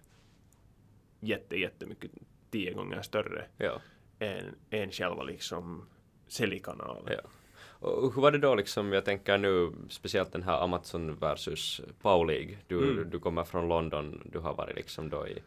[1.19, 2.11] jätte, jättemycket,
[2.51, 3.81] tio gånger större ja.
[4.19, 5.85] än, än själva liksom
[6.27, 7.03] säljkanalen.
[7.07, 7.29] Ja.
[7.87, 12.57] Och hur var det då liksom, jag tänker nu speciellt den här Amazon versus Paulig.
[12.67, 13.09] Du, mm.
[13.09, 15.41] du kommer från London, du har varit liksom då i,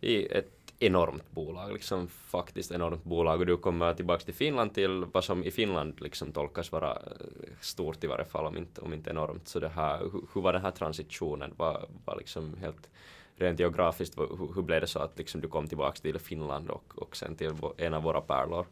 [0.00, 5.04] i ett enormt bolag, liksom faktiskt enormt bolag och du kommer tillbaks till Finland till
[5.12, 8.92] vad som i Finland liksom tolkas vara eh, stort i varje fall, om inte, om
[8.92, 9.48] inte enormt.
[9.48, 11.54] Så det här, hur, hur var den här transitionen?
[11.56, 12.90] Var, var liksom helt
[13.36, 16.92] rent geografiskt, hur, hur blev det så att liksom du kom tillbaks till Finland och,
[16.94, 18.66] och sen till en av våra pärlor?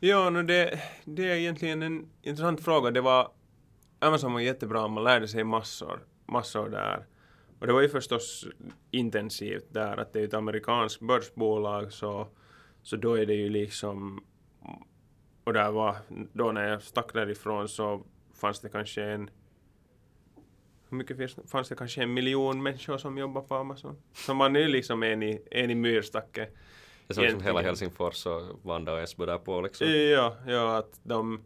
[0.00, 2.90] Ja, no det, det är egentligen en intressant fråga.
[2.90, 3.30] Det var
[3.98, 7.06] Amazon var jättebra, man lärde sig massor, massor där.
[7.62, 8.46] Och det var ju förstås
[8.90, 12.28] intensivt där, att det är ett amerikanskt börsbolag så,
[12.82, 14.24] så då är det ju liksom
[15.44, 15.96] och där var,
[16.32, 18.02] då när jag stack därifrån så
[18.34, 19.30] fanns det kanske en
[20.88, 23.96] hur mycket fanns det kanske en miljon människor som jobbar på Amazon?
[24.12, 26.46] Så man är liksom en i, en i myrstacken.
[27.06, 29.86] Det är som hela Helsingfors och Vanda och Esbo där på liksom.
[29.86, 31.44] Ja, ja att de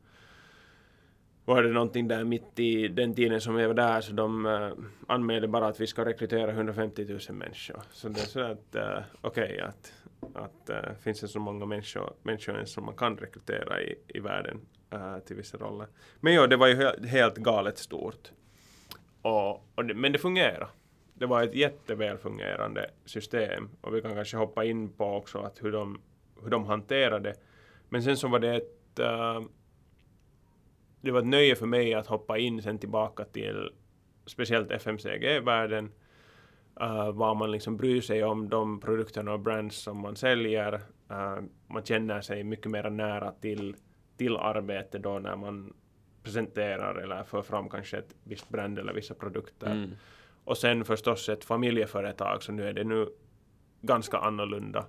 [1.46, 4.72] var det någonting där mitt i den tiden som jag var där så de uh,
[5.06, 7.82] anmälde bara att vi ska rekrytera 150 000 människor.
[7.92, 8.82] Så det är så att uh,
[9.20, 9.92] okej okay, att,
[10.34, 14.60] att uh, finns det så många människor, människor som man kan rekrytera i, i världen
[14.94, 15.86] uh, till vissa roller.
[16.20, 18.32] Men ja, det var ju helt galet stort.
[19.22, 20.66] Och, och det, men det fungerade.
[21.14, 25.62] det var ett jätteväl fungerande system och vi kan kanske hoppa in på också att
[25.62, 26.00] hur de,
[26.42, 27.34] hur de hanterade.
[27.88, 29.40] Men sen så var det ett uh,
[31.06, 33.70] det var ett nöje för mig att hoppa in sen tillbaka till
[34.26, 35.92] speciellt FMCG-världen
[36.80, 40.74] uh, vad man liksom bryr sig om de produkterna och brands som man säljer.
[41.10, 43.76] Uh, man känner sig mycket mer nära till,
[44.16, 45.72] till arbete då när man
[46.22, 49.72] presenterar eller för fram kanske ett visst brand eller vissa produkter.
[49.72, 49.90] Mm.
[50.44, 53.08] Och sen förstås ett familjeföretag, så nu är det nu
[53.80, 54.86] ganska annorlunda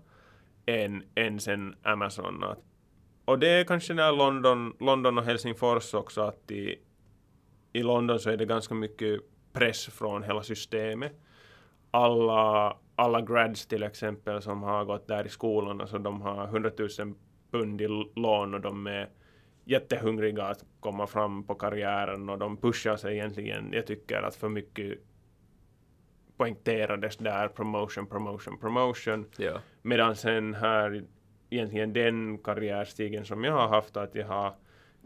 [0.65, 2.43] än, än sen Amazon.
[3.28, 6.80] Och det är kanske när London, London och Helsingfors också, att i,
[7.74, 9.22] i London så är det ganska mycket
[9.54, 11.13] press från hela systemet.
[11.92, 16.72] Alla, alla grads till exempel som har gått där i skolan, alltså de har 100
[16.78, 16.90] 000
[17.52, 19.10] pund i lån och de är
[19.66, 24.50] jättehungriga att komma fram på karriären och de pushar sig egentligen, jag tycker att för
[24.50, 25.00] mycket
[26.38, 29.26] poängterades där promotion, promotion, promotion.
[29.38, 29.62] Ja.
[29.82, 31.04] Medan sen här
[31.49, 34.55] egentligen den karriärstigen som jag har haft att jag har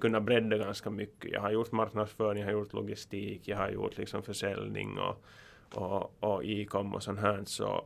[0.01, 1.31] kunnat bredda ganska mycket.
[1.31, 5.25] Jag har gjort marknadsföring, jag har gjort logistik, jag har gjort liksom försäljning och,
[5.73, 7.43] och, och e-com och sånt här.
[7.45, 7.85] Så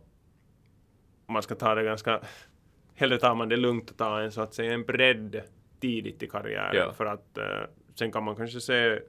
[1.28, 2.22] man ska ta det ganska,
[2.96, 5.42] hellre tar man det lugnt och ta en så att säga en bredd
[5.80, 6.94] tidigt i karriären ja.
[6.94, 9.00] för att uh, sen kan man kanske se,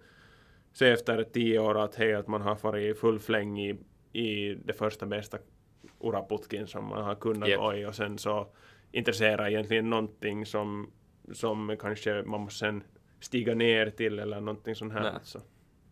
[0.73, 3.77] se efter tio år att hej, att man har varit full fläng i
[4.17, 5.39] i det första bästa
[6.01, 7.59] uraputkin som man har kunnat yep.
[7.59, 8.47] gå i och sen så
[8.93, 10.91] intressera egentligen någonting som,
[11.33, 12.83] som kanske man måste sen
[13.21, 15.19] stiga ner till eller någonting sånt här.
[15.23, 15.41] Så.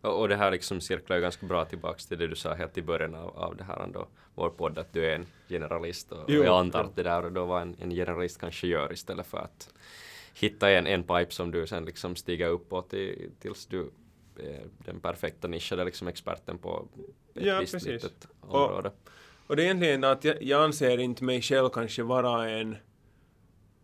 [0.01, 2.77] Och, och det här liksom cirklar ju ganska bra tillbaks till det du sa helt
[2.77, 6.25] i början av, av det här ändå, vår podd, att du är en generalist och,
[6.27, 6.89] Jo, och jag antar jo.
[6.89, 9.73] att det där och då vad en, en generalist kanske gör istället för att
[10.33, 13.91] hitta en, en pipe som du sen liksom stiger uppåt till, tills du
[14.39, 16.87] är den perfekta nischade liksom experten på
[17.35, 18.03] ett Ja, visst precis.
[18.03, 18.89] litet område.
[18.89, 18.95] Och
[19.47, 22.75] det är egentligen att jag, jag anser inte mig själv kanske vara en,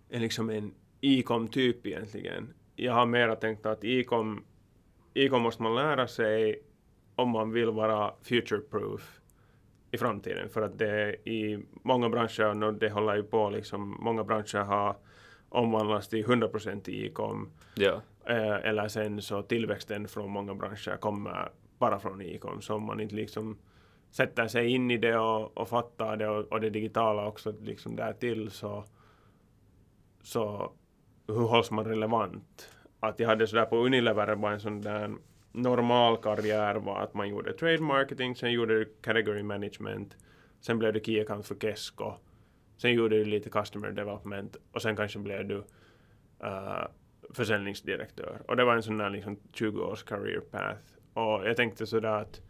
[0.10, 2.54] en liksom en ikom-typ egentligen.
[2.76, 4.43] Jag har mera tänkt att ikom,
[5.13, 6.63] ikom måste man lära sig
[7.15, 9.02] om man vill vara future-proof
[9.91, 10.50] i framtiden.
[10.50, 14.95] För att det i många branscher, och det håller ju på liksom, många branscher har
[15.50, 17.52] omvandlats till 100% i ikom.
[17.76, 22.62] Ja, Eh, eller sen så tillväxten från många branscher kommer bara från ikom.
[22.62, 23.58] Så om man inte liksom
[24.12, 27.95] sätter sig in i det och, och fattar det och, och det digitala också liksom
[27.95, 28.84] där till så,
[30.21, 30.71] så
[31.28, 32.69] hur hålls man relevant?
[33.00, 35.15] Att jag hade sådär på Unilever bara en sån där
[35.52, 40.17] normal karriär var att man gjorde trade marketing, sen gjorde du category management,
[40.62, 42.13] sen blev du key account för Kesko,
[42.78, 45.56] sen gjorde du lite customer development och sen kanske blev du
[46.43, 46.86] uh,
[47.30, 48.41] försäljningsdirektör.
[48.47, 50.82] Och det var en sån där liksom 20 års career path.
[51.13, 52.41] Och jag tänkte sådär att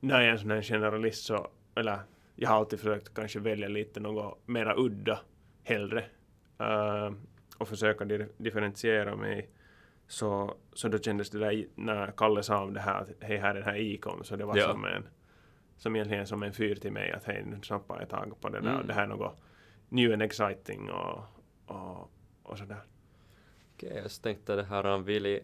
[0.00, 1.98] när jag är en sån här generalist så, eller
[2.36, 5.20] jag har alltid försökt kanske välja lite något mera udda
[5.64, 6.04] hellre.
[6.58, 7.10] eh,
[7.58, 9.48] och försöka di- differentiera mig.
[10.06, 13.50] Så, så då kändes det där när Kalle sa om det här att hej här
[13.50, 14.66] är den här ikom så det var Ja.
[14.66, 15.06] som en
[15.76, 18.60] som egentligen som en fyr till mig att hej nu snappar jag tag på det
[18.60, 18.86] där Mm.
[18.86, 19.36] det här är något
[19.88, 21.22] new and exciting och,
[21.66, 22.10] och,
[22.42, 22.80] och sådär.
[23.76, 25.40] okej, jag tänkte det här han vill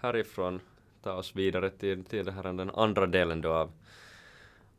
[0.00, 0.60] härifrån
[1.04, 3.72] ta oss vidare till, till det här, den andra delen då av,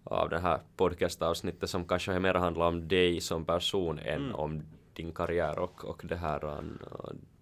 [0.04, 4.36] av det här podcastavsnittet som kanske mer handlar om dig som person än Mm.
[4.36, 6.62] om din karriär och, och det här uh,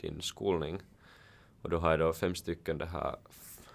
[0.01, 0.81] din skolning.
[1.61, 3.15] Och då har jag då fem stycken det här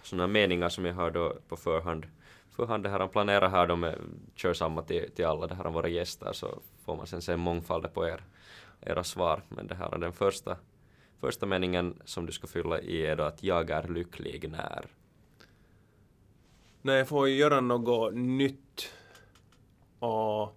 [0.03, 2.07] sådana meningar som jag har då på förhand
[2.51, 3.99] förhand det här han planerar här med,
[4.35, 7.90] kör samma till, till alla det här våra gäster så får man sen se mångfalden
[7.94, 8.25] på er,
[8.81, 9.42] era svar.
[9.49, 10.57] Men det här är den första
[11.21, 14.87] Första meningen som du ska fylla i är då att jag är lycklig när.
[16.88, 18.92] När jag får göra något nytt
[19.98, 20.57] och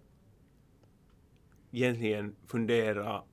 [1.72, 3.24] egentligen fundera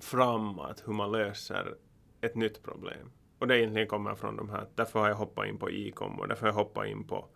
[0.00, 1.74] framåt hur man löser
[2.20, 3.10] ett nytt problem.
[3.38, 6.28] Och det egentligen kommer från de här, därför har jag hoppat in på Icom och
[6.28, 7.28] därför har jag hoppat in på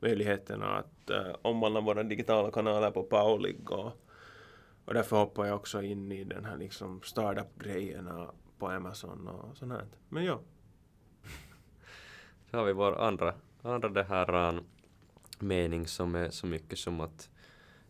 [0.00, 3.92] möjligheterna att uh, omvandla våra digitala kanaler på Paulig och,
[4.84, 9.72] och därför hoppar jag också in i den här liksom startup-grejerna på Amazon och sånt
[9.72, 9.86] här.
[10.08, 10.40] Men ja,
[12.50, 14.64] Så har vi vår andra, andra det här um,
[15.38, 17.30] mening som är så mycket som att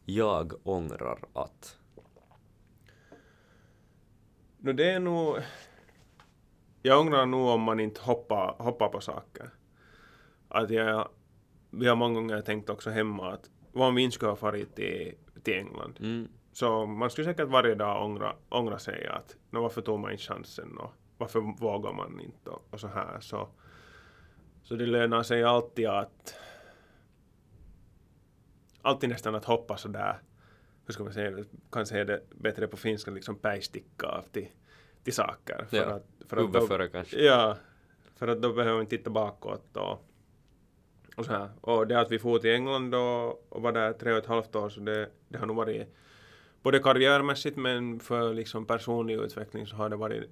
[0.05, 1.77] jag ångrar att.
[4.59, 5.37] No det är nog...
[6.83, 9.51] Jag ångrar nog om man inte hoppar, hoppar på saker.
[10.49, 11.09] Att jag,
[11.71, 14.77] vi har många gånger tänkt också hemma att vad om vi inte skulle ha farit
[14.77, 15.99] till, till England?
[16.01, 20.13] Mm, Så man skulle säkert varje dag ångra, ångra sig att no, varför tog man
[20.13, 23.21] inte chansen och varför vågar man inte och, och så här.
[23.21, 23.49] Så,
[24.63, 26.35] så det lönar sig alltid att
[28.83, 30.19] alltid nästan att hoppa så där
[30.87, 34.49] hur ska man säga kan säga det bättre på finska, liksom päisticka av till,
[35.05, 35.67] till saker.
[35.71, 37.23] För Ja, att, för att då, före kanske.
[37.23, 37.57] Ja,
[38.17, 40.05] för att då behöver man titta bakåt och,
[41.17, 41.49] och så här.
[41.61, 44.57] Och det att vi for till England och, och var där tre och ett halvt
[44.57, 45.89] år så det, det har nog varit
[46.63, 50.31] både karriärmässigt men för liksom personlig utveckling så har det varit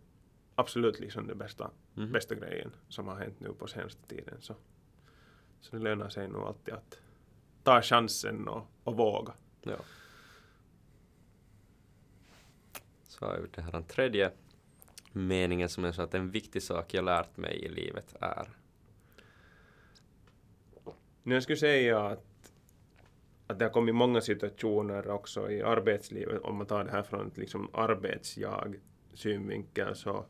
[0.58, 2.12] absolut liksom det bästa, Mhm.
[2.12, 4.40] bästa grejen som har hänt nu på senaste tiden.
[4.40, 4.54] Så,
[5.60, 7.00] så det lönar sig nog alltid att
[7.62, 9.32] ta chansen och, och våga.
[9.62, 9.76] Ja.
[13.04, 14.30] Så har vi det här den tredje
[15.12, 18.48] meningen som är så att en viktig sak jag lärt mig i livet är.
[21.22, 22.52] Nu jag skulle säga att,
[23.46, 27.26] att det har kommit många situationer också i arbetslivet, om man tar det här från
[27.26, 28.80] ett liksom arbetsjag
[29.14, 30.24] synvinkel så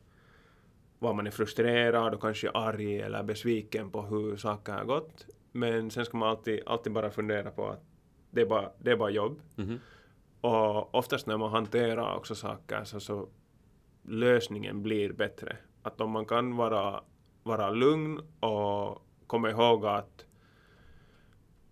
[0.99, 5.27] var man är frustrerad och kanske arg eller besviken på hur saker har gått.
[5.53, 7.83] Men sen ska man alltid, alltid bara fundera på att
[8.31, 9.41] det är bara, det är bara jobb.
[9.57, 9.81] Mhm.
[10.41, 13.29] Och oftast när man hanterar också saker så, så
[14.03, 15.57] lösningen blir bättre.
[15.83, 17.03] Att om man kan vara,
[17.43, 20.25] vara lugn och komma ihåg att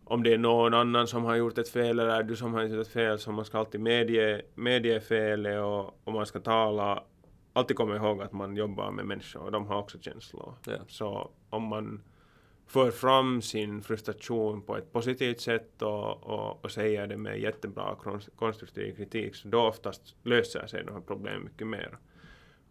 [0.05, 2.87] om det är någon annan som har gjort ett fel eller du som har gjort
[2.87, 7.03] ett fel så man ska alltid medge, medge felet och, och man ska tala
[7.57, 10.55] alltid komma ihåg att man jobbar med människor och de har också känslor.
[10.67, 10.79] Ja.
[10.89, 12.03] Så om man
[12.67, 17.95] för fram sin frustration på ett positivt sätt och, och, och säger det med jättebra
[17.95, 21.99] kon- konstruktiv kritik så då oftast löser sig de här problemen mycket mer.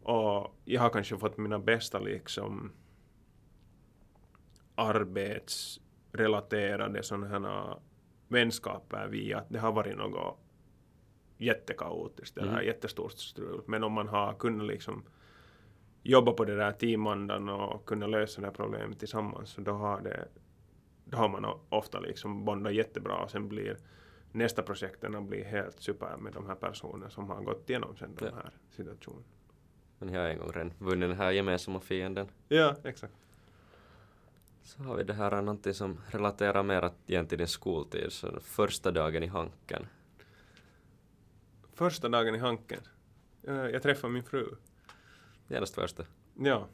[0.03, 2.71] Och jag har kanske fått mina bästa liksom
[4.75, 7.75] arbetsrelaterade sådana här
[8.27, 10.44] vänskaper via att det har varit något
[11.37, 12.65] jättekaotiskt eller Mhm.
[12.65, 13.61] jättestort strul.
[13.65, 15.03] Men om man har kunnat liksom
[16.03, 20.01] jobba på det där teamandan och kunna lösa det här problemet tillsammans så då har,
[20.01, 20.27] det,
[21.05, 23.77] då har man ofta liksom bondat jättebra och sen blir
[24.31, 28.25] nästa projekten blir helt super med de här personerna som har gått igenom sen de
[28.25, 28.31] Ja.
[28.35, 29.23] här situationerna.
[29.99, 32.27] Men jag har en gång redan vunnit den här gemensamma fienden.
[32.47, 33.13] Ja, exakt.
[34.63, 38.91] Så har vi det här någonting som relaterar mer igen till din skoltid, så första
[38.91, 39.87] dagen i Hanken.
[41.75, 42.79] Första dagen i Hanken.
[43.43, 44.55] eh, Jag träffade min fru.
[45.47, 46.03] Genast första.
[46.39, 46.67] Ja.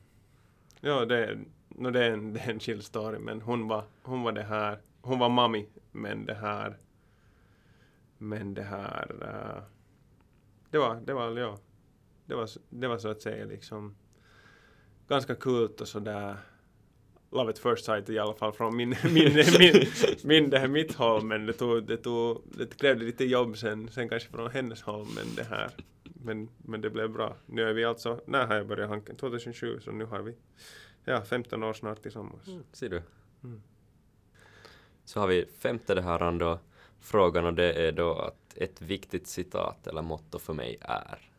[0.82, 4.22] Ja, det, no, det, är en, det är en chill story, men hon var, hon
[4.24, 6.78] var det här, hon var mami, men det här,
[8.18, 9.64] men det här, eh,
[10.70, 11.58] det var, det var, ja,
[12.26, 13.96] det var, det var så att säga liksom
[15.08, 16.38] ganska kult och sådär,
[17.32, 19.86] love at first sight i alla fall från min, min, min,
[20.24, 23.90] min det här mitt håll, men det tog, det tog, det krävde lite jobb sen,
[23.92, 25.72] sen kanske från hennes håll, men det här,
[26.04, 27.36] men, men det blev bra.
[27.46, 29.16] Nu är vi alltså, när har jag börjat Hanken?
[29.16, 30.36] 2007, så nu har vi,
[31.06, 32.50] ja, 15 år snart tillsammans.
[32.72, 33.02] Ser du?
[33.44, 33.62] Mm.
[35.06, 36.60] Så har vi femte det här då,
[37.00, 41.32] frågan och det är då att ett viktigt citat eller motto för mig är.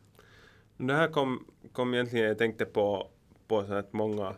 [0.77, 3.07] Det här kom, kom egentligen, jag tänkte på,
[3.47, 4.35] på så att många,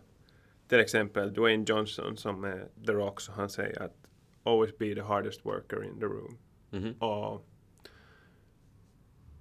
[0.75, 3.95] till exempel Dwayne Johnson som är The Rock, så han säger att
[4.43, 6.37] always be the hardest worker in the room.
[6.71, 6.93] Mhm.
[6.93, 7.47] Och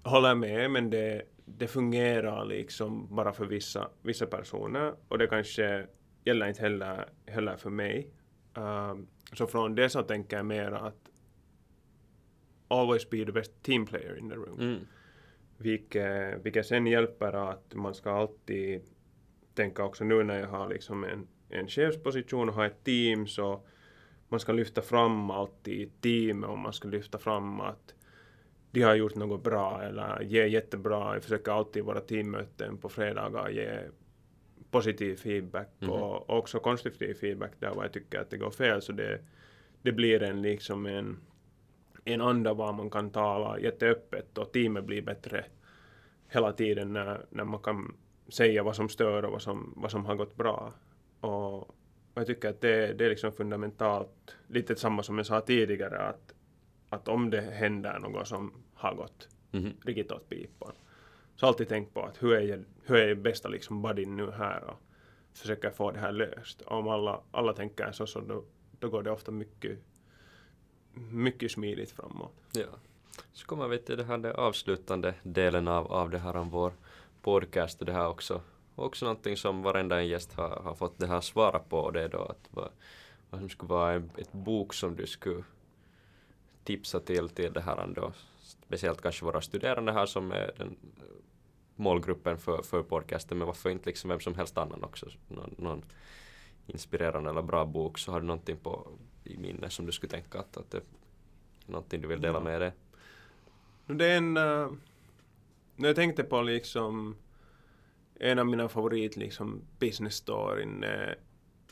[0.03, 5.87] håller med, men det, det fungerar liksom bara för vissa, vissa personer och det kanske
[6.25, 8.11] gäller inte heller, heller för mig.
[8.55, 11.11] Um, så från det så tänker jag mer att
[12.69, 14.61] always be the best team player in the room.
[14.61, 14.81] Mm.
[15.59, 18.83] Vilket, vilket sen hjälper att man ska alltid
[19.55, 23.61] tänka också nu när jag har liksom en, en chefsposition och har ett team så
[24.29, 27.95] man ska lyfta fram alltid teamet och man ska lyfta fram att
[28.71, 31.15] de har gjort något bra eller ge jättebra.
[31.15, 33.79] Jag försöker alltid vara teammöten på fredagar ge
[34.71, 35.91] positiv feedback Mhm.
[35.91, 39.21] och också konstruktiv feedback där vad jag tycker att det går fel så det,
[39.83, 41.21] det blir en liksom en,
[42.05, 45.45] en anda var man kan tala jätteöppet och teamet blir bättre
[46.29, 47.97] hela tiden när, när man kan
[48.29, 50.73] säga vad som stör och vad som, vad som har gått bra.
[51.21, 51.75] Och, och
[52.15, 56.35] jag tycker att det, det är liksom fundamentalt, lite samma som jag sa tidigare, att,
[56.89, 59.73] att om det händer något som har gått Mhm.
[59.85, 60.73] riktigt åt pipan,
[61.37, 64.31] så alltid tänk på att hur är jag, hur är jag bästa liksom buddy nu
[64.31, 64.79] här och
[65.33, 66.63] försöka få det här löst.
[66.63, 68.45] Om alla, alla tänker så, så då,
[68.79, 69.79] då går det ofta mycket,
[71.11, 72.33] mycket smidigt framåt.
[72.53, 72.67] Ja.
[73.33, 76.73] Så kommer vi till det här det avslutande delen av, av det här om vår
[77.25, 78.41] podcast och det här också.
[78.75, 82.03] Också någonting som varenda en gäst har, har fått det här svara på och det
[82.03, 82.69] är då att vad,
[83.31, 85.45] vad som skulle vara en, ett bok som du skulle
[86.65, 88.13] tipsa till till det här då.
[88.41, 90.77] Speciellt kanske våra studerande här som är den
[91.77, 95.07] målgruppen för, för podcasten men varför inte liksom vem som helst annan också.
[95.29, 95.85] Någon, någon
[96.67, 98.89] inspirerande eller bra bok så har du någonting på
[99.25, 100.83] i minne som du skulle tänka att, att det är
[101.67, 102.73] någonting du vill dela med dig?
[103.87, 104.37] Det är en...
[104.37, 104.73] Uh,
[105.77, 107.17] när jag tänkte på liksom
[108.21, 111.19] en av mina favorit liksom business storyn är,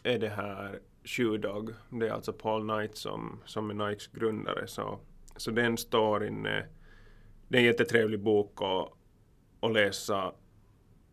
[0.03, 1.71] är det här Shoe Dog.
[1.91, 4.67] Det är alltså Paul Knight som, som är Nikes grundare.
[4.67, 5.01] Så,
[5.37, 6.69] så den storyn är,
[7.49, 8.93] det är en jättetrevlig bok att,
[9.61, 10.33] att läsa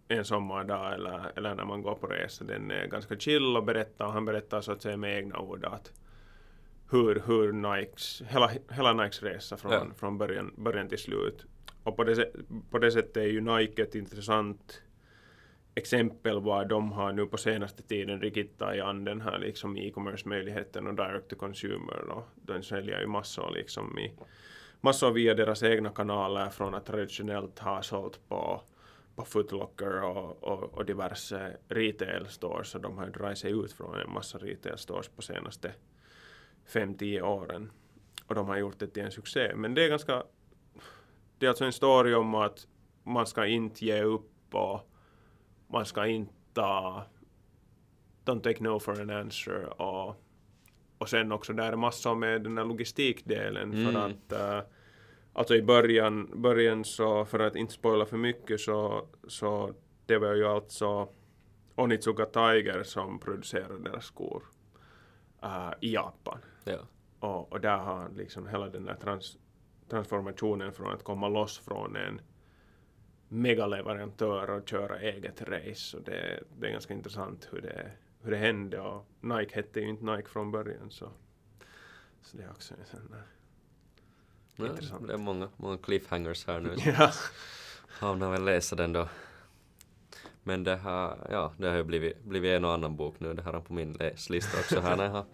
[0.08, 2.44] en sommardag eller, eller när man går på resa.
[2.44, 5.66] Den är ganska chill och berättar, och han berättar så att säga med egna ord
[5.66, 5.92] att
[6.92, 9.86] hur, hur Nikes, hela, hela Nikes resa från, Ja.
[9.96, 11.46] från början, början till slut.
[11.84, 12.34] Och på det,
[12.70, 14.82] på det sättet är ju Nike ett intressant
[15.76, 20.88] exempel vad de har nu på senaste tiden riktigt tagit an den här liksom e-commerce-möjligheten
[20.88, 22.10] och direct to consumer.
[22.10, 24.14] Och de säljer ju massor liksom i
[24.82, 28.62] massor via deras egna kanaler från att traditionellt ha sålt på
[29.20, 33.74] på Footlocker och, och, och diverse retail stores Och de har ju dragit sig ut
[33.74, 35.72] från en massa retail stores på senaste
[36.68, 37.72] 5-10 åren.
[38.26, 39.52] Och de har gjort det till en succé.
[39.56, 40.24] Men det är ganska...
[41.40, 42.68] Det är alltså en story om att
[43.04, 44.90] man ska inte ge upp och
[45.68, 47.04] man ska inte ta...
[48.26, 50.16] Don't take no for an answer och,
[50.98, 53.96] och sen också där är massor med den här logistikdelen för Mm.
[53.96, 54.70] att uh,
[55.34, 59.74] Alltså i början, början så, för att inte spoila för mycket så, så
[60.06, 61.10] det var ju alltså
[61.76, 64.44] Onitsuka Tiger som producerade deras skor
[65.44, 66.40] uh, i Japan.
[66.64, 66.80] Ja.
[67.20, 69.38] Och, och där har liksom hela den där trans,
[69.90, 72.22] transformationen från att komma loss från en
[73.28, 75.98] megaleverantör och köra eget race.
[75.98, 79.90] Och det, det är ganska intressant hur det, hur det hände och Nike hette ju
[79.90, 81.10] inte Nike från början så,
[82.22, 83.24] så det är också en sån där
[84.56, 85.08] Ja, Intressant.
[85.08, 86.76] det är många, många cliffhangers här nu.
[86.86, 87.12] Ja.
[87.88, 89.10] Hamnar väl läsa den då.
[90.50, 93.34] Men det har, ja, det har ju blivit, blivit en och annan bok nu.
[93.34, 95.12] Det har han på min läslista också här när jag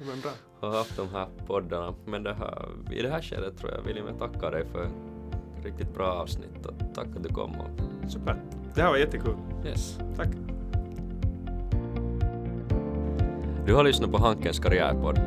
[0.62, 1.96] har, haft de här poddarna.
[2.06, 5.66] Men det här, i det här skedet tror jag vill jag tacka dig för ett
[5.66, 7.52] riktigt bra avsnitt och tack att du kom.
[7.60, 8.42] Och, Super.
[8.76, 9.36] Det här var jättekul.
[9.66, 10.00] yes.
[10.18, 10.30] Tack.
[13.66, 15.20] Du har lyssnat på Hankens karriärpodd.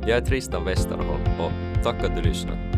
[0.00, 2.77] Jag är Tristan Westerholm och tack att du lyssnat.